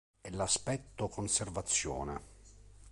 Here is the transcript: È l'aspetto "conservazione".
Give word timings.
È 0.19 0.31
l'aspetto 0.31 1.07
"conservazione". 1.09 2.21